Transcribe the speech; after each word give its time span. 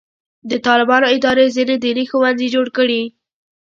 د 0.49 0.51
طالبانو 0.67 1.05
ادارې 1.15 1.45
ځینې 1.55 1.75
دیني 1.83 2.03
ښوونځي 2.09 2.47
جوړ 2.55 2.67
کړي. 2.77 3.01